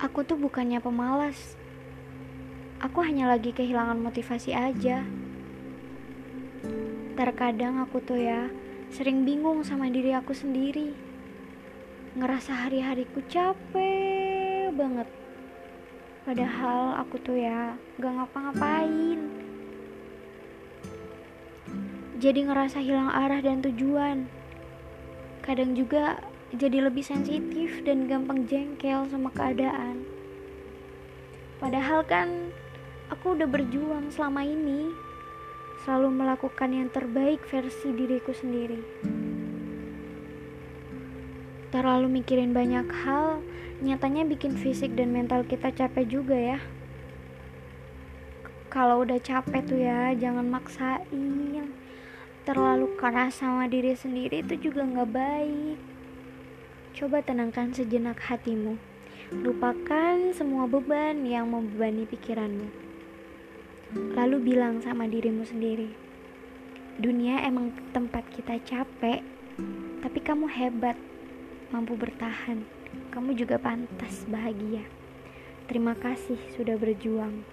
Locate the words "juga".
25.76-26.24, 46.02-46.34, 54.70-54.82, 73.38-73.62